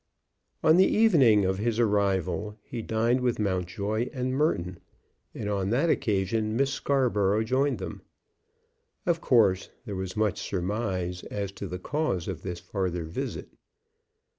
[0.63, 4.79] On the evening of his arrival he dined with Mountjoy and Merton,
[5.35, 8.01] and on that occasion Miss Scarborough joined them.
[9.05, 13.49] Of course there was much surmise as to the cause of this farther visit.